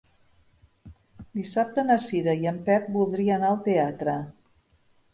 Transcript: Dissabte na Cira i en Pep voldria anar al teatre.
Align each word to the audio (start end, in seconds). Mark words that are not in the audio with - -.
Dissabte 1.41 1.85
na 1.91 1.99
Cira 2.07 2.35
i 2.41 2.51
en 2.55 2.59
Pep 2.71 2.91
voldria 2.99 3.39
anar 3.39 3.55
al 3.55 3.63
teatre. 3.71 4.21